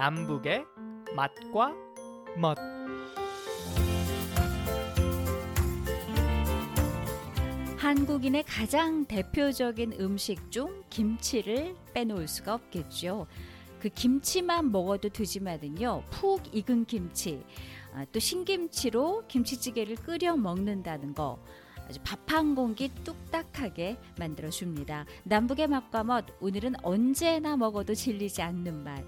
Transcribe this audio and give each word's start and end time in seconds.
남북의 0.00 0.64
맛과 1.14 1.74
멋 2.38 2.56
한국인의 7.76 8.44
가장 8.44 9.04
대표적인 9.04 10.00
음식 10.00 10.50
중 10.50 10.84
김치를 10.88 11.76
빼놓을 11.92 12.28
수가 12.28 12.54
없겠죠. 12.54 13.26
그 13.78 13.90
김치만 13.90 14.72
먹어도 14.72 15.10
되지만은요, 15.10 16.04
푹 16.08 16.54
익은 16.54 16.86
김치, 16.86 17.44
아, 17.92 18.06
또 18.10 18.18
신김치로 18.18 19.24
김치찌개를 19.28 19.96
끓여 19.96 20.34
먹는다는 20.34 21.12
거. 21.12 21.38
아주 21.90 21.98
밥 22.04 22.20
한 22.30 22.54
공기 22.54 22.88
뚝딱하게 23.02 23.98
만들어 24.16 24.48
줍니다. 24.50 25.04
남북의 25.24 25.66
맛과 25.66 26.04
멋, 26.04 26.24
오늘은 26.40 26.74
언제나 26.84 27.56
먹어도 27.56 27.92
질리지 27.92 28.40
않는 28.40 28.84
맛. 28.84 29.04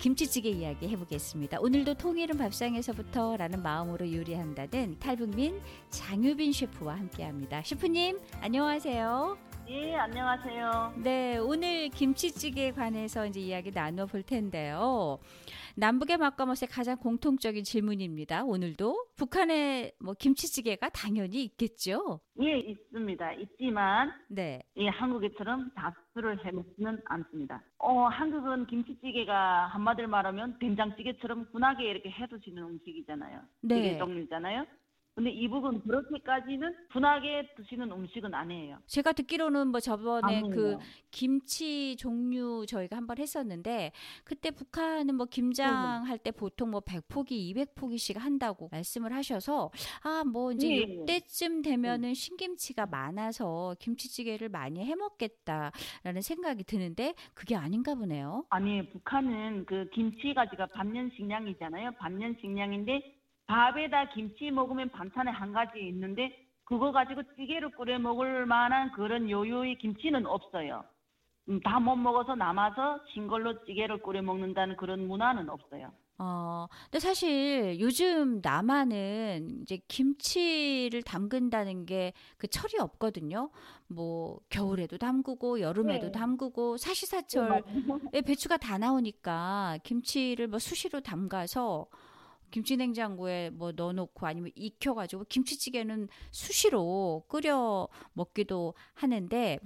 김치찌개 0.00 0.50
이야기 0.50 0.88
해보겠습니다. 0.88 1.58
오늘도 1.60 1.94
통일은 1.94 2.36
밥상에서부터 2.36 3.36
라는 3.36 3.62
마음으로 3.62 4.12
요리한다는 4.12 4.98
탈북민 4.98 5.60
장유빈 5.90 6.52
셰프와 6.52 6.96
함께합니다. 6.98 7.62
셰프님, 7.62 8.18
안녕하세요. 8.40 9.38
예, 9.68 9.94
안녕하세요. 9.94 10.94
네, 10.96 11.38
오늘 11.38 11.88
김치찌개에 11.88 12.72
관해서 12.72 13.26
이제 13.26 13.40
이야기 13.40 13.70
나눠 13.72 14.06
볼 14.06 14.22
텐데요. 14.22 15.18
남북의 15.78 16.16
맛과 16.16 16.46
멋의 16.46 16.68
가장 16.70 16.96
공통적인 16.96 17.62
질문입니다. 17.62 18.44
오늘도 18.44 19.08
북한의 19.16 19.92
뭐 20.00 20.14
김치찌개가 20.14 20.88
당연히 20.88 21.44
있겠죠. 21.44 22.20
예, 22.40 22.58
있습니다. 22.58 23.32
있지만 23.34 24.10
네. 24.28 24.62
예, 24.78 24.88
한국에처럼 24.88 25.70
다수를 25.74 26.42
해먹지는 26.44 27.02
않습니다. 27.04 27.62
어, 27.78 28.06
한국은 28.06 28.66
김치찌개가 28.66 29.66
한마디로 29.66 30.08
말하면 30.08 30.58
된장찌개처럼 30.58 31.52
분하게 31.52 31.90
이렇게 31.90 32.10
해두시는 32.10 32.62
음식이잖아요. 32.62 33.40
네. 33.62 33.74
찌개 33.74 33.98
종류잖아요. 33.98 34.64
근데 35.16 35.30
이북은 35.30 35.80
그렇게까지는 35.80 36.74
분하게 36.90 37.48
드시는 37.56 37.90
음식은 37.90 38.34
아니에요. 38.34 38.76
제가 38.86 39.12
듣기로는 39.12 39.68
뭐 39.68 39.80
저번에 39.80 40.36
아니에요. 40.36 40.54
그 40.54 40.76
김치 41.10 41.96
종류 41.96 42.66
저희가 42.68 42.98
한번 42.98 43.16
했었는데 43.16 43.92
그때 44.24 44.50
북한은 44.50 45.14
뭐 45.14 45.24
김장 45.24 46.04
할 46.06 46.18
때 46.18 46.30
보통 46.32 46.70
뭐 46.70 46.80
100포기, 46.80 47.30
200포기씩 47.54 48.18
한다고 48.18 48.68
말씀을 48.70 49.14
하셔서 49.14 49.70
아, 50.02 50.22
뭐 50.24 50.52
이제 50.52 50.68
예, 50.68 50.76
예. 50.80 50.82
이때쯤 50.82 51.62
되면은 51.62 52.12
신김치가 52.12 52.84
많아서 52.84 53.74
김치찌개를 53.78 54.50
많이 54.50 54.84
해 54.84 54.94
먹겠다라는 54.94 56.20
생각이 56.20 56.64
드는데 56.64 57.14
그게 57.32 57.56
아닌가 57.56 57.94
보네요. 57.94 58.44
아니, 58.50 58.86
북한은 58.90 59.64
그 59.64 59.88
김치 59.94 60.34
가 60.34 60.48
지가 60.50 60.66
반년 60.66 61.10
식량이잖아요. 61.16 61.92
반년 61.98 62.36
식량인데 62.40 63.15
밥에다 63.46 64.10
김치 64.10 64.50
먹으면 64.50 64.90
반찬에 64.90 65.30
한 65.30 65.52
가지 65.52 65.78
있는데 65.88 66.30
그거 66.64 66.90
가지고 66.92 67.22
찌개를 67.36 67.70
끓여 67.72 67.98
먹을 67.98 68.44
만한 68.46 68.90
그런 68.92 69.30
요요의 69.30 69.78
김치는 69.78 70.26
없어요. 70.26 70.84
음, 71.48 71.60
다 71.60 71.78
못 71.78 71.94
먹어서 71.96 72.34
남아서 72.34 73.00
신걸로 73.14 73.64
찌개를 73.66 74.02
끓여 74.02 74.20
먹는다는 74.22 74.76
그런 74.76 75.06
문화는 75.06 75.48
없어요. 75.48 75.92
어, 76.18 76.66
근데 76.84 76.98
사실 76.98 77.78
요즘 77.78 78.40
남한은 78.42 79.60
이제 79.62 79.78
김치를 79.86 81.02
담근다는 81.02 81.84
게 81.86 82.14
그 82.38 82.48
철이 82.48 82.78
없거든요. 82.80 83.50
뭐 83.86 84.40
겨울에도 84.48 84.96
담그고 84.98 85.60
여름에도 85.60 86.06
네. 86.06 86.12
담그고 86.12 86.78
사시사철에 86.78 88.22
배추가 88.26 88.56
다 88.56 88.78
나오니까 88.78 89.78
김치를 89.84 90.48
뭐 90.48 90.58
수시로 90.58 91.00
담가서 91.00 91.86
김치 92.50 92.76
냉장고에 92.76 93.50
뭐 93.50 93.72
넣어놓고 93.72 94.26
아니면 94.26 94.50
익혀가지고 94.54 95.24
김치찌개는 95.28 96.08
수시로 96.30 97.24
끓여 97.28 97.88
먹기도 98.12 98.74
하는데 98.94 99.58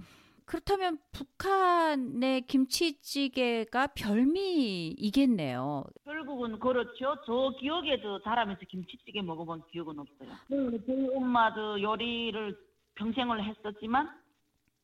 그렇다면 0.50 0.98
북한의 1.12 2.42
김치찌개가 2.42 3.86
별미이겠네요. 3.94 5.84
결국은 6.04 6.58
그렇죠. 6.58 7.14
저 7.24 7.54
기억에도 7.60 8.20
자라면서 8.22 8.62
김치찌개 8.68 9.22
먹어본 9.22 9.62
기억은 9.70 9.96
없어요. 9.96 10.28
그 10.48 10.82
저희 10.86 11.08
엄마도 11.14 11.80
요리를 11.80 12.58
평생을 12.96 13.44
했었지만 13.44 14.10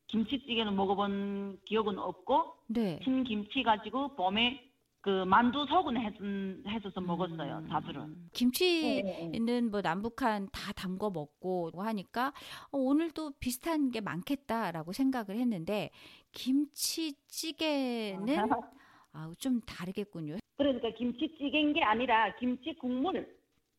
김치찌개는 0.07 0.73
먹어본 0.73 1.59
기억은 1.65 1.99
없고 1.99 2.53
네. 2.67 2.99
흰 3.01 3.25
김치 3.25 3.61
가지고 3.61 4.15
봄에 4.15 4.66
그 5.07 5.23
만두 5.23 5.65
해준, 5.95 6.61
해줘서 6.67 6.99
먹었어요. 6.99 7.63
음. 7.95 8.27
김치는 8.33 9.71
뭐 9.71 9.79
남북한 9.79 10.49
다 10.51 10.73
담궈 10.73 11.11
먹고 11.11 11.71
하니까 11.77 12.33
어, 12.73 12.77
오늘도 12.77 13.35
비슷한 13.39 13.89
게 13.89 14.01
많겠다라고 14.01 14.91
생각을 14.91 15.37
했는데 15.37 15.91
김치찌개는 16.33 18.27
아, 19.13 19.31
좀 19.37 19.61
다르겠군요. 19.61 20.39
그러니까 20.57 20.89
김치찌개인 20.89 21.71
게 21.71 21.81
아니라 21.81 22.35
김치 22.35 22.75
국물. 22.75 23.33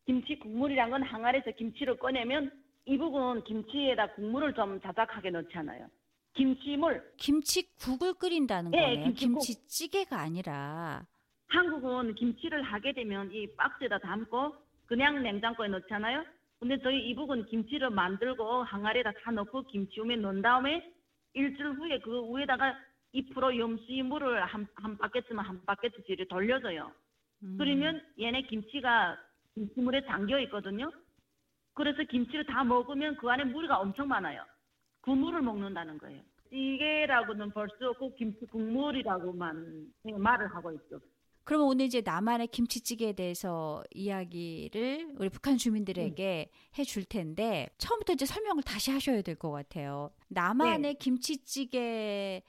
김치 0.07 0.39
국물이란 0.39 0.89
건 0.89 1.03
항아리에서 1.03 1.51
김치를 1.59 1.99
꺼내면 1.99 2.51
이북은 2.87 3.45
김치에다 3.45 4.15
국물을 4.15 4.55
좀 4.55 4.81
자작하게 4.81 5.29
넣잖아요. 5.29 5.89
김치물. 6.33 7.13
김치국을 7.19 8.15
끓인다는 8.15 8.73
예, 8.73 8.81
거네요. 8.81 9.05
김치국. 9.05 9.41
김치찌개가 9.41 10.19
아니라. 10.21 11.07
한국은 11.49 12.15
김치를 12.15 12.63
하게 12.63 12.93
되면 12.93 13.33
이 13.33 13.47
박스에다 13.57 13.99
담고 13.99 14.55
그냥 14.87 15.23
냉장고에 15.23 15.69
넣잖아요. 15.69 16.25
근데 16.59 16.79
저희 16.79 17.09
이북은 17.11 17.47
김치를 17.47 17.91
만들고 17.91 18.65
항아리에다 18.65 19.13
다 19.23 19.31
넣고 19.31 19.63
김치움에 19.65 20.17
넣은 20.17 20.43
다음에 20.43 20.93
일주일 21.35 21.71
후에 21.73 21.99
그 22.01 22.37
위에다가 22.37 22.77
2% 23.15 23.59
염수물을 23.59 24.45
한, 24.45 24.67
한 24.75 24.99
바켓쯤 24.99 25.39
한 25.39 25.61
이렇게 26.07 26.25
돌려줘요. 26.25 26.93
음. 27.45 27.57
그러면 27.59 28.03
얘네 28.19 28.43
김치가 28.43 29.17
김치물에 29.55 30.05
담겨 30.05 30.39
있거든요. 30.41 30.91
그래서 31.75 32.03
김치를 32.03 32.45
다 32.47 32.65
먹으면 32.65 33.17
그 33.17 33.31
안에 33.31 33.45
물이 33.45 33.69
엄청 33.71 34.09
많아요. 34.09 34.45
그 35.01 35.11
물을 35.11 35.41
먹는다는 35.41 35.97
거예요. 35.99 36.21
찌개라고는 36.51 37.51
볼수 37.51 37.89
없고 37.91 38.15
김치 38.17 38.45
국물이라고만 38.47 39.87
말을 40.19 40.55
하고 40.55 40.73
있죠. 40.73 40.99
그러면 41.49 41.67
오늘 41.69 41.87
이제 41.87 42.03
남한의 42.05 42.49
김치찌개에 42.49 43.15
대해서 43.15 43.83
이야기를 43.95 45.15
우리 45.19 45.31
북한 45.31 45.57
주민들에게 45.57 46.51
해줄 46.79 47.07
텐데 47.07 47.71
처음부터 47.79 48.13
이제 48.13 48.27
설명을 48.27 48.63
다시 48.63 48.91
하셔야 48.91 49.23
될 49.23 49.35
것 49.35 49.51
같아요. 49.51 50.11
남한의 50.29 50.97
김치찌개는 50.97 52.43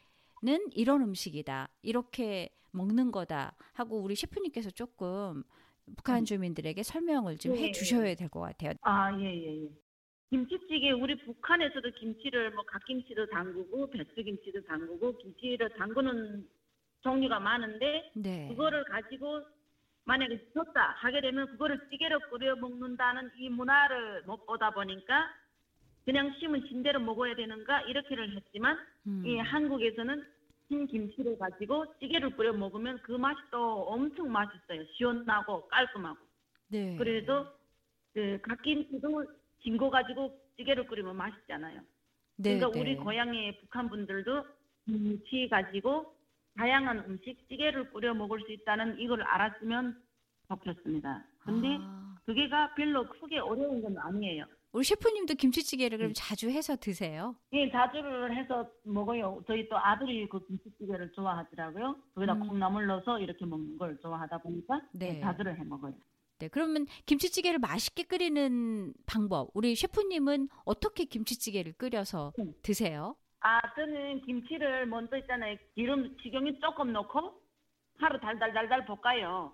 이런 0.73 1.01
음식이다. 1.01 1.69
이렇게 1.81 2.49
먹는 2.71 3.13
거다. 3.13 3.55
하고 3.71 4.01
우리 4.01 4.15
셰프님께서 4.15 4.69
조금 4.71 5.43
북한 5.95 6.25
주민들에게 6.25 6.83
설명을 6.83 7.37
좀 7.37 7.53
네. 7.53 7.67
해주셔야 7.69 8.15
될 8.15 8.27
것 8.27 8.41
같아요. 8.41 8.73
아, 8.81 9.17
예, 9.21 9.23
예, 9.33 9.63
예. 9.63 9.69
김치찌개, 10.29 10.91
우리 10.91 11.17
북한에서도 11.23 11.89
김치를 12.01 12.51
뭐 12.51 12.65
갓김치도 12.65 13.27
담그고, 13.27 13.91
배추김치도 13.91 14.63
담그고, 14.65 15.17
김치를 15.19 15.69
담그는 15.77 16.45
종류가 17.01 17.39
많은데, 17.39 18.11
네. 18.15 18.47
그거를 18.49 18.83
가지고 18.85 19.41
만약에 20.05 20.39
줬다 20.53 20.95
하게 20.97 21.21
되면 21.21 21.47
그거를 21.51 21.79
찌개로 21.89 22.19
끓여 22.31 22.55
먹는다는 22.55 23.29
이 23.37 23.49
문화를 23.49 24.23
못 24.23 24.45
보다 24.45 24.71
보니까 24.71 25.29
그냥 26.03 26.33
심은 26.39 26.65
진대로 26.67 26.99
먹어야 26.99 27.35
되는가 27.35 27.81
이렇게를 27.81 28.35
했지만 28.35 28.77
음. 29.05 29.23
이 29.25 29.37
한국에서는 29.37 30.25
흰 30.67 30.87
김치를 30.87 31.37
가지고 31.37 31.85
찌개를 31.99 32.35
끓여 32.35 32.53
먹으면 32.53 32.99
그 33.03 33.11
맛이 33.11 33.39
또 33.51 33.83
엄청 33.83 34.31
맛있어요. 34.31 34.83
시원하고 34.95 35.67
깔끔하고. 35.67 36.17
네. 36.69 36.95
그래도 36.97 37.45
그 38.13 38.39
갓김치도 38.41 39.25
진거 39.61 39.89
가지고 39.89 40.35
찌개를 40.57 40.87
끓이면 40.87 41.15
맛있잖아요. 41.15 41.81
네, 42.37 42.55
그러니까 42.57 42.71
네. 42.71 42.79
우리 42.79 42.95
고향의 42.95 43.59
북한 43.59 43.89
분들도 43.89 44.45
김치 44.85 45.47
가지고 45.49 46.15
다양한 46.59 46.99
음식 47.07 47.37
찌개를 47.47 47.89
끓여 47.91 48.13
먹을 48.13 48.41
수 48.41 48.51
있다는 48.51 48.99
이걸 48.99 49.23
알았으면 49.23 49.97
좋겠습니다. 50.49 51.25
근데 51.39 51.77
아, 51.79 52.17
그게가 52.25 52.75
별로 52.75 53.07
크게 53.07 53.39
어려운 53.39 53.81
건 53.81 53.97
아니에요. 53.97 54.43
우리 54.73 54.83
셰프님도 54.83 55.35
김치찌개를 55.35 55.97
음. 55.97 55.99
그럼 55.99 56.13
자주 56.13 56.49
해서 56.49 56.75
드세요? 56.75 57.35
예, 57.53 57.71
자주를 57.71 58.35
해서 58.35 58.69
먹어요. 58.83 59.41
저희 59.47 59.69
또 59.69 59.77
아들이 59.77 60.27
그 60.27 60.45
김치찌개를 60.45 61.13
좋아하더라고요. 61.13 61.95
거기다 62.13 62.33
음. 62.33 62.47
콩나물 62.47 62.87
넣어서 62.87 63.19
이렇게 63.19 63.45
먹는 63.45 63.77
걸 63.77 63.97
좋아하다 64.01 64.39
보니까 64.39 64.81
네. 64.93 65.15
예, 65.15 65.21
자주를 65.21 65.57
해 65.57 65.63
먹어요. 65.63 65.93
네, 66.39 66.49
그러면 66.49 66.87
김치찌개를 67.05 67.59
맛있게 67.59 68.03
끓이는 68.03 68.93
방법, 69.05 69.49
우리 69.53 69.75
셰프님은 69.75 70.49
어떻게 70.65 71.05
김치찌개를 71.05 71.73
끓여서 71.73 72.33
음. 72.39 72.53
드세요? 72.61 73.15
아, 73.41 73.61
저는 73.75 74.21
김치를 74.21 74.85
먼저 74.85 75.17
있잖아요. 75.17 75.55
기름 75.73 76.17
식용유 76.21 76.59
조금 76.59 76.91
넣고 76.91 77.41
파를 77.99 78.19
달달달달 78.19 78.85
볶아요. 78.85 79.53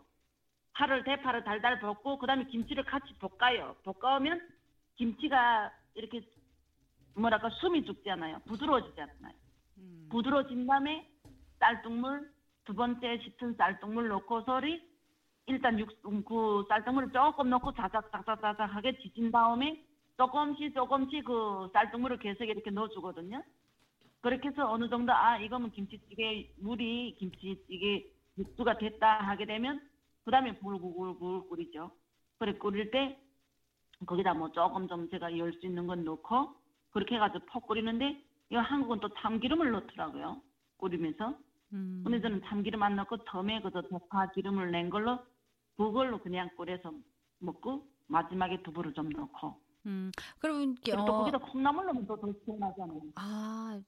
파를 0.73 1.03
대파를 1.03 1.43
달달 1.43 1.79
볶고 1.79 2.17
그 2.17 2.27
다음에 2.27 2.45
김치를 2.45 2.83
같이 2.83 3.13
볶아요. 3.19 3.75
볶아오면 3.83 4.41
김치가 4.95 5.71
이렇게 5.93 6.21
뭐랄까 7.15 7.49
숨이 7.49 7.85
죽잖아요. 7.85 8.39
부드러워지잖아요. 8.47 9.33
음. 9.77 10.07
부드러워진 10.11 10.65
다음에 10.65 11.09
쌀뜨물 11.59 12.29
두 12.65 12.73
번째 12.73 13.19
짙은 13.19 13.55
쌀뜨물 13.55 14.07
넣고서리 14.09 14.95
일단 15.47 15.79
육, 15.79 15.89
음, 16.07 16.23
그 16.25 16.65
쌀뜨물을 16.67 17.11
조금 17.11 17.49
넣고 17.51 17.73
자작자작자작하게 17.73 18.97
지진 18.97 19.31
다음에 19.31 19.85
조금씩 20.17 20.73
조금씩 20.73 21.23
그 21.23 21.69
쌀뜨물을 21.71 22.17
계속 22.17 22.45
이렇게 22.45 22.71
넣어주거든요. 22.71 23.43
그렇게 24.25 24.47
해서 24.49 24.67
어느 24.71 24.89
정도 24.89 25.13
아 25.13 25.37
이거면 25.37 25.69
김치찌개 25.69 26.49
물이 26.57 27.15
김치찌개 27.19 28.07
육수가 28.39 28.79
됐다 28.79 29.19
하게 29.19 29.45
되면 29.45 29.79
그 30.23 30.31
다음에 30.31 30.57
불구굴굴 30.57 31.47
끓이죠. 31.47 31.91
그래 32.39 32.57
끓일 32.57 32.89
때 32.89 33.19
거기다 34.07 34.33
뭐 34.33 34.51
조금 34.51 34.87
좀 34.87 35.07
제가 35.11 35.37
열 35.37 35.53
수 35.53 35.67
있는 35.67 35.85
건 35.85 36.03
넣고 36.05 36.55
그렇게 36.89 37.15
해가지고 37.15 37.45
퍽 37.45 37.67
끓이는데 37.67 38.19
이거 38.49 38.61
한국은 38.61 38.99
또 38.99 39.09
참기름을 39.19 39.69
넣더라고요. 39.71 40.41
끓이면서. 40.79 41.35
음. 41.73 42.01
근데 42.03 42.19
저는 42.19 42.41
참기름 42.45 42.81
안 42.81 42.95
넣고 42.95 43.17
덤에 43.25 43.61
그저 43.61 43.83
대파 43.83 44.31
기름을 44.31 44.71
낸 44.71 44.89
걸로 44.89 45.19
그걸로 45.77 46.17
그냥 46.17 46.49
끓여서 46.57 46.91
먹고 47.37 47.85
마지막에 48.07 48.63
두부를 48.63 48.91
좀 48.95 49.07
넣고 49.09 49.61
음. 49.85 50.11
그러면 50.39 50.75
또 50.83 50.93
어, 50.93 51.05
거기다 51.19 51.37
콩나물 51.37 51.85
넣으면 51.85 52.07
또더 52.07 52.33
시원하잖아요. 52.43 53.01
아, 53.15 53.79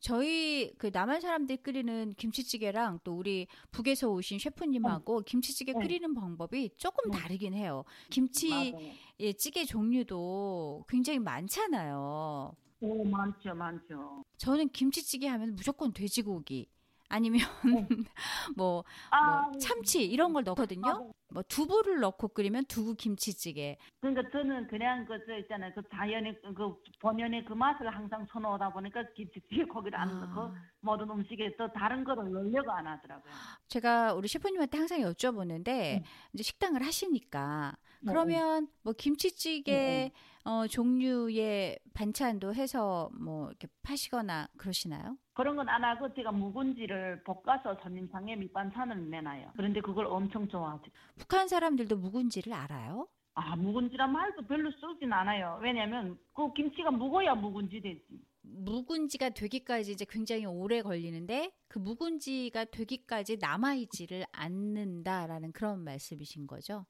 저희 0.00 0.72
그 0.78 0.90
남한 0.92 1.20
사람들이 1.20 1.58
끓이는 1.58 2.14
김치찌개랑 2.16 3.00
또 3.04 3.16
우리 3.16 3.46
북에서 3.70 4.08
오신 4.10 4.38
셰프님하고 4.38 5.22
김치찌개 5.22 5.72
네. 5.72 5.80
끓이는 5.80 6.14
방법이 6.14 6.70
조금 6.76 7.10
네. 7.10 7.18
다르긴 7.18 7.54
해요. 7.54 7.84
김치. 8.10 8.74
예, 9.20 9.32
찌개 9.32 9.64
종류도 9.64 10.84
굉장히 10.88 11.18
많잖아요. 11.18 12.54
오 12.80 13.04
많죠 13.04 13.54
많죠. 13.54 14.24
저는 14.36 14.68
김치찌개 14.68 15.26
하면 15.26 15.56
무조건 15.56 15.92
돼지고기 15.92 16.68
아니면 17.08 17.40
뭐, 18.56 18.84
아 19.10 19.48
뭐 19.50 19.58
참치 19.58 20.04
이런 20.04 20.32
걸 20.32 20.44
넣거든요. 20.44 20.80
맞아요. 20.82 21.12
뭐 21.30 21.42
두부를 21.46 22.00
넣고 22.00 22.28
끓이면 22.28 22.64
두부 22.66 22.94
김치찌개. 22.94 23.76
그러니까 24.00 24.22
저는 24.30 24.66
그냥 24.68 25.04
그저 25.06 25.36
있잖아요 25.40 25.72
그 25.74 25.82
자연의 25.94 26.40
그- 26.42 26.54
그 26.54 26.74
본연의 27.00 27.44
그 27.44 27.52
맛을 27.52 27.88
항상 27.94 28.26
선호하다 28.32 28.72
보니까 28.72 29.04
김치찌개 29.14 29.64
거기를 29.66 29.98
안 29.98 30.08
넣고 30.20 30.40
아, 30.40 30.54
모든 30.80 31.10
음식에 31.10 31.54
또 31.58 31.70
다른 31.72 32.02
거를 32.04 32.30
넣으려고 32.32 32.70
안 32.72 32.86
하더라고요. 32.86 33.32
제가 33.68 34.14
우리 34.14 34.26
셰프님한테 34.28 34.78
항상 34.78 35.00
여쭤보는데 35.00 35.64
네. 35.64 36.04
이제 36.32 36.42
식당을 36.42 36.82
하시니까 36.82 37.76
네, 38.00 38.12
그러면 38.12 38.68
뭐 38.82 38.94
김치찌개 38.96 39.72
네, 39.72 40.12
어, 40.48 40.66
종류의 40.66 41.78
반찬도 41.92 42.54
해서 42.54 43.10
뭐 43.20 43.48
이렇게 43.48 43.68
파시거나 43.82 44.48
그러시나요? 44.56 45.18
그런 45.34 45.56
건 45.56 45.68
안 45.68 45.84
하고 45.84 46.12
제가 46.14 46.32
묵은지를 46.32 47.22
볶아서 47.22 47.76
손님상에 47.82 48.34
밑반찬을 48.36 49.10
내놔요. 49.10 49.52
그런데 49.56 49.80
그걸 49.82 50.06
엄청 50.06 50.48
좋아하죠. 50.48 50.90
북한 51.18 51.48
사람들도 51.48 51.96
묵은지를 51.98 52.54
알아요? 52.54 53.06
아 53.34 53.54
묵은지란 53.56 54.10
말도 54.10 54.46
별로 54.46 54.70
쓰진 54.72 55.12
않아요. 55.12 55.58
왜냐면 55.62 56.18
그 56.32 56.50
김치가 56.54 56.90
묵어야 56.90 57.34
묵은지 57.34 57.80
되지. 57.82 58.02
묵은지가 58.50 59.30
되기까지 59.30 59.92
이제 59.92 60.06
굉장히 60.08 60.46
오래 60.46 60.82
걸리는데 60.82 61.52
그 61.68 61.78
묵은지가 61.78 62.66
되기까지 62.66 63.36
남아있지를 63.38 64.24
않는다라는 64.32 65.52
그런 65.52 65.84
말씀이신 65.84 66.46
거죠. 66.46 66.84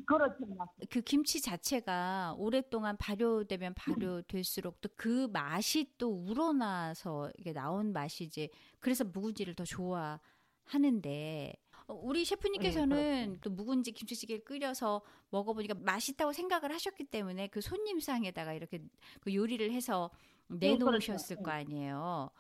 맞그 0.57 1.01
김치 1.03 1.41
자체가 1.41 2.35
오랫동안 2.37 2.97
발효되면 2.97 3.75
발효될수록 3.75 4.81
또 4.81 4.89
그 4.99 5.29
맛이 5.33 5.93
또 5.97 6.11
우러나서 6.11 7.31
이게 7.39 7.53
나온 7.53 7.93
맛이지. 7.93 8.51
그래서 8.81 9.05
묵은지를 9.05 9.55
더 9.55 9.65
좋아 9.65 10.21
하는데 10.65 11.53
어, 11.87 11.95
우리 11.95 12.25
셰프님께서는 12.25 13.33
네, 13.33 13.39
또 13.41 13.51
묵은지 13.51 13.93
김치찌개를 13.93 14.45
끓여서 14.45 15.03
먹어보니까 15.31 15.75
맛있다고 15.75 16.33
생각을 16.33 16.73
하셨기 16.73 17.05
때문에 17.05 17.47
그 17.49 17.61
손님상에다가 17.61 18.53
이렇게 18.55 18.81
그 19.21 19.35
요리를 19.35 19.71
해서 19.73 20.11
내놓으셨을 20.49 21.37
그렇죠. 21.37 21.43
거 21.43 21.51
아니에요. 21.51 22.31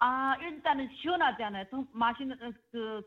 아 0.00 0.36
일단은 0.40 0.88
시원하지 0.96 1.42
않아요. 1.42 1.64
좀 1.70 1.86
마시는 1.92 2.40
어, 2.42 2.52
그 2.70 3.02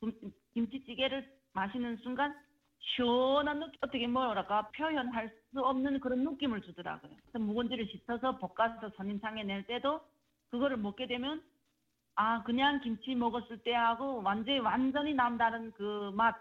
김- 0.00 0.32
김치찌개를 0.54 1.26
마시는 1.52 1.96
순간 1.98 2.34
시원한 2.78 3.60
느낌 3.60 3.78
어떻게 3.82 4.06
뭐랄까 4.06 4.68
표현할 4.70 5.28
수 5.50 5.60
없는 5.60 6.00
그런 6.00 6.24
느낌을 6.24 6.62
주더라고요. 6.62 7.12
묵은지를 7.34 7.86
씻어서 7.86 8.38
볶아서 8.38 8.88
손님상에 8.96 9.42
낼 9.44 9.66
때도 9.66 10.00
그거를 10.50 10.76
먹게 10.76 11.06
되면 11.06 11.42
아 12.16 12.42
그냥 12.44 12.80
김치 12.80 13.14
먹었을 13.14 13.62
때하고 13.62 14.22
완전히 14.22 14.58
완전히 14.60 15.14
남다른 15.14 15.72
그 15.72 16.10
맛 16.14 16.36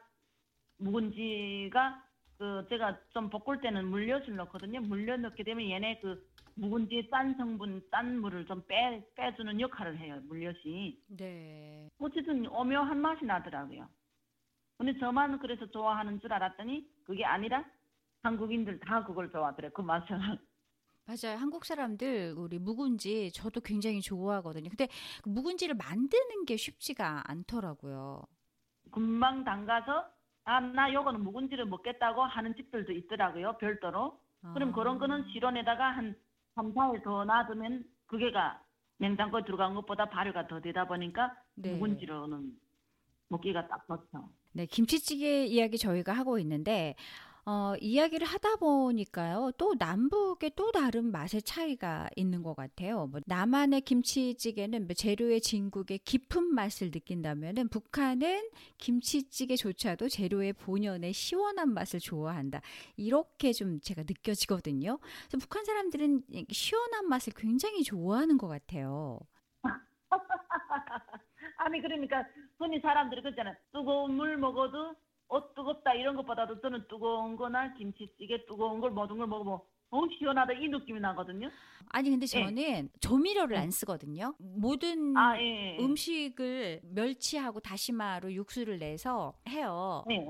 묵은지가 0.78 2.04
그 2.40 2.66
제가 2.70 2.98
좀 3.10 3.30
볶을 3.30 3.60
때는 3.60 3.88
물엿을 3.90 4.34
넣거든요. 4.38 4.80
물엿 4.80 5.20
넣게 5.20 5.44
되면 5.44 5.70
얘네 5.70 6.00
그 6.00 6.26
묵은지의 6.56 7.10
짠 7.12 7.36
성분, 7.36 7.84
짠 7.92 8.22
물을 8.22 8.46
좀 8.46 8.66
빼, 8.66 9.06
빼주는 9.16 9.60
역할을 9.60 9.98
해요, 9.98 10.22
물엿이. 10.24 11.04
네. 11.08 11.90
어쨌든 12.00 12.48
오묘한 12.48 12.98
맛이 12.98 13.26
나더라고요. 13.26 13.90
근데 14.78 14.98
저만 15.00 15.40
그래서 15.40 15.66
좋아하는 15.70 16.22
줄 16.22 16.32
알았더니 16.32 16.90
그게 17.04 17.26
아니라 17.26 17.66
한국인들 18.24 18.80
다 18.80 19.04
그걸 19.04 19.30
좋아하더래요, 19.30 19.72
그 19.74 19.82
맛을. 19.82 20.18
맞아요. 21.06 21.38
한국 21.38 21.66
사람들 21.66 22.36
우리 22.38 22.58
묵은지 22.58 23.34
저도 23.34 23.60
굉장히 23.60 24.00
좋아하거든요. 24.00 24.70
근데 24.70 24.88
그 25.24 25.30
묵은지를 25.30 25.76
만드는 25.76 26.46
게 26.46 26.56
쉽지가 26.56 27.24
않더라고요. 27.30 28.22
금방 28.92 29.44
담가서 29.44 30.19
아, 30.50 30.60
나 30.60 30.92
요거는 30.92 31.24
묵은지를 31.24 31.66
먹겠다고 31.66 32.24
하는 32.24 32.56
집들도 32.56 32.92
있더라고요, 32.92 33.58
별도로. 33.60 34.20
그럼 34.56 34.70
아. 34.70 34.72
그런 34.74 34.98
거는 34.98 35.26
실온에다가 35.32 35.92
한 35.92 36.16
3, 36.56 36.74
4일 36.74 37.04
더 37.04 37.24
놔두면 37.24 37.84
그게가 38.08 38.60
냉장고에 38.98 39.44
들어간 39.46 39.76
것보다 39.76 40.06
발효가 40.10 40.48
더 40.48 40.60
되다 40.60 40.88
보니까 40.88 41.36
네. 41.54 41.74
묵은지로는 41.74 42.52
먹기가 43.28 43.68
딱 43.68 43.86
좋죠. 43.86 44.28
네, 44.54 44.66
김치찌개 44.66 45.46
이야기 45.46 45.78
저희가 45.78 46.14
하고 46.14 46.40
있는데 46.40 46.96
어, 47.52 47.74
이야기를 47.82 48.28
하다 48.28 48.58
보니까요. 48.58 49.52
또 49.58 49.74
남북의 49.74 50.52
또 50.56 50.72
다른 50.72 51.12
맛의 51.12 51.42
차이가 51.42 52.08
있는 52.16 52.44
것 52.44 52.56
같아요. 52.56 53.08
뭐 53.08 53.22
남한의 53.26 53.82
김치찌개는 53.82 54.86
뭐 54.86 54.94
재료의 54.94 55.42
진국의 55.42 55.98
깊은 56.06 56.44
맛을 56.44 56.92
느낀다면은 56.92 57.70
북한은 57.70 58.48
김치찌개조차도 58.78 60.10
재료의 60.10 60.54
본연의 60.54 61.12
시원한 61.12 61.74
맛을 61.74 62.00
좋아한다. 62.00 62.62
이렇게 62.98 63.52
좀 63.52 63.80
제가 63.80 64.04
느껴지거든요. 64.04 65.00
그래서 65.00 65.38
북한 65.40 65.66
사람들은 65.66 66.22
이 66.30 66.46
시원한 66.52 67.10
맛을 67.10 67.34
굉장히 67.36 67.82
좋아하는 67.82 68.38
것 68.38 68.48
같아요. 68.48 69.20
아니 71.58 71.82
그러니까 71.82 72.24
흔히 72.60 72.80
사람들이 72.80 73.24
그러잖아요. 73.24 73.56
뜨거운 73.74 74.14
물 74.14 74.38
먹어도 74.38 74.94
어 75.30 75.54
뜨겁다 75.54 75.94
이런 75.94 76.16
것보다도 76.16 76.60
저는 76.62 76.88
뜨거운 76.90 77.36
거나 77.36 77.74
김치찌개 77.76 78.46
뜨거운 78.48 78.80
걸 78.82 78.92
모든 78.92 79.18
걸 79.18 79.28
먹으면 79.28 79.60
어 79.92 80.02
시원하다 80.18 80.54
이 80.54 80.68
느낌이 80.70 81.00
나거든요. 81.00 81.50
아니 81.90 82.10
근데 82.10 82.24
예. 82.24 82.28
저는 82.28 82.90
조미료를 83.00 83.56
예. 83.56 83.62
안 83.62 83.72
쓰거든요. 83.72 84.36
모든 84.40 85.16
아 85.18 85.38
예. 85.40 85.78
예. 85.78 85.84
음식을 85.84 86.82
멸치하고 86.84 87.60
다시마로 87.60 88.34
육수를 88.34 88.80
내서 88.80 89.34
해요. 89.50 90.04
예, 90.12 90.16
예, 90.16 90.20
예. 90.20 90.26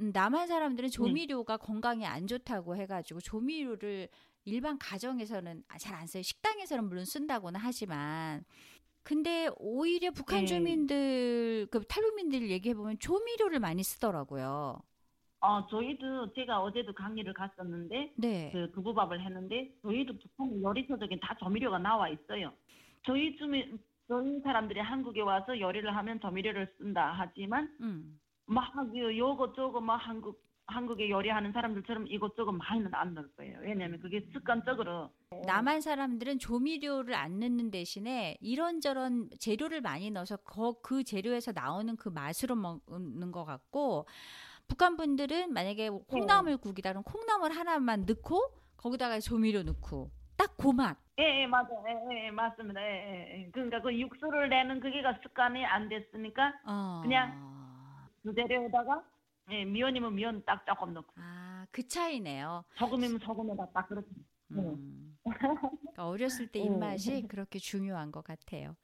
음, 0.00 0.12
남한 0.12 0.46
사람들은 0.48 0.90
조미료가 0.90 1.58
건강에 1.58 2.06
안 2.06 2.26
좋다고 2.26 2.76
해가지고 2.76 3.20
조미료를 3.20 4.08
일반 4.44 4.78
가정에서는 4.78 5.64
잘 5.78 5.94
안 5.94 6.06
써요. 6.06 6.22
식당에서는 6.22 6.84
물론 6.88 7.04
쓴다고는 7.04 7.60
하지만. 7.60 8.44
근데 9.02 9.48
오히려 9.58 10.10
북한 10.10 10.40
네. 10.40 10.46
주민들, 10.46 11.66
그 11.70 11.82
탈북민들 11.84 12.50
얘기해 12.50 12.74
보면 12.74 12.98
조미료를 12.98 13.58
많이 13.60 13.82
쓰더라고요. 13.82 14.80
어 15.42 15.66
저희도 15.68 16.34
제가 16.34 16.60
어제도 16.60 16.92
강의를 16.92 17.32
갔었는데 17.32 18.12
네. 18.18 18.50
그 18.52 18.70
두부밥을 18.72 19.24
했는데 19.24 19.72
저희도 19.82 20.12
북한 20.18 20.62
요리서적인 20.62 21.18
다 21.20 21.34
조미료가 21.40 21.78
나와 21.78 22.10
있어요. 22.10 22.52
저희 23.06 23.34
주민 23.38 23.78
저희 24.06 24.38
사람들이 24.42 24.80
한국에 24.80 25.22
와서 25.22 25.58
요리를 25.58 25.96
하면 25.96 26.20
조미료를 26.20 26.70
쓴다 26.76 27.14
하지만 27.16 27.74
음. 27.80 28.20
막 28.44 28.70
요- 28.96 29.16
요거 29.16 29.54
저거 29.54 29.80
막 29.80 29.96
한국 29.96 30.42
한국에 30.70 31.10
요리하는 31.10 31.52
사람들처럼 31.52 32.06
이것저것 32.08 32.52
많이는 32.52 32.94
안 32.94 33.14
넣을 33.14 33.30
거예요. 33.36 33.58
왜냐하면 33.60 34.00
그게 34.00 34.20
습관적으로 34.32 35.10
남한 35.46 35.80
사람들은 35.80 36.38
조미료를 36.38 37.14
안 37.14 37.38
넣는 37.40 37.70
대신에 37.70 38.36
이런저런 38.40 39.28
재료를 39.38 39.80
많이 39.80 40.10
넣어서 40.10 40.36
그, 40.38 40.80
그 40.82 41.04
재료에서 41.04 41.52
나오는 41.52 41.96
그 41.96 42.08
맛으로 42.08 42.56
먹는 42.56 43.32
것 43.32 43.44
같고 43.44 44.06
북한 44.68 44.96
분들은 44.96 45.52
만약에 45.52 45.90
콩나물국이다 45.90 46.90
그럼 46.90 47.02
콩나물 47.02 47.52
하나만 47.52 48.04
넣고 48.06 48.40
거기다가 48.76 49.20
조미료 49.20 49.62
넣고 49.62 50.10
딱 50.36 50.50
그 50.60 50.68
맛. 50.72 50.96
예, 51.18 51.42
예, 51.42 51.46
맞아요. 51.46 51.82
예, 52.12 52.26
예, 52.26 52.30
맞습니다. 52.30 52.80
예, 52.82 52.86
예, 52.86 53.44
예. 53.44 53.50
그러니까 53.50 53.80
그 53.80 53.98
육수를 53.98 54.48
내는 54.50 54.80
그게가 54.80 55.18
습관이 55.22 55.64
안 55.64 55.88
됐으니까 55.88 56.52
어. 56.66 57.00
그냥 57.02 57.50
그 58.22 58.34
재료에다가 58.34 59.02
예, 59.50 59.64
미원이면 59.64 60.14
미원 60.14 60.44
딱 60.44 60.64
조금 60.66 60.92
넣고 60.94 61.12
아, 61.16 61.66
그 61.70 61.86
차이네요. 61.86 62.64
소금이면 62.78 63.18
소금에다 63.20 63.66
딱 63.74 63.88
그렇게. 63.88 64.08
네. 64.48 64.60
음. 64.62 65.16
그러니까 65.24 66.08
어렸을 66.08 66.46
때 66.48 66.60
어. 66.60 66.64
입맛이 66.64 67.22
그렇게 67.28 67.58
중요한 67.58 68.10
것 68.12 68.22
같아요. 68.24 68.76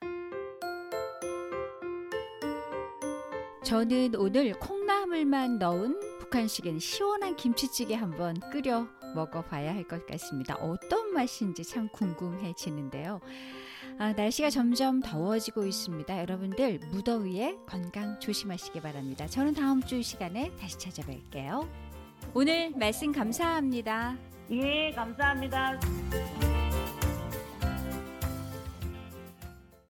저는 3.64 4.14
오늘 4.16 4.52
콩나물만 4.61 5.58
넣은 5.58 5.99
북한식인 6.20 6.78
시원한 6.78 7.35
김치찌개 7.37 7.94
한번 7.96 8.38
끓여 8.52 8.87
먹어봐야 9.14 9.75
할 9.75 9.85
것 9.88 10.06
같습니다. 10.06 10.54
어떤 10.56 11.12
맛인지 11.12 11.64
참 11.64 11.88
궁금해지는데요. 11.88 13.20
아, 13.99 14.12
날씨가 14.12 14.50
점점 14.50 15.00
더워지고 15.00 15.65
있습니다. 15.65 16.21
여러분들 16.21 16.81
무더위에 16.93 17.57
건강 17.67 18.21
조심하시기 18.21 18.81
바랍니다. 18.83 19.26
저는 19.26 19.55
다음 19.55 19.83
주이 19.83 20.03
시간에 20.03 20.53
다시 20.61 20.76
찾아뵐게요. 20.76 21.67
오늘 22.35 22.73
말씀 22.76 23.11
감사합니다. 23.11 24.17
예, 24.50 24.91
감사합니다. 24.93 25.81